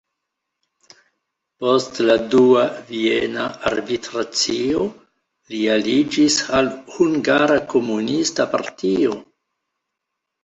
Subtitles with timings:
[1.63, 4.87] Post la Dua Viena Arbitracio
[5.53, 9.15] li aliĝis al hungara komunista partio.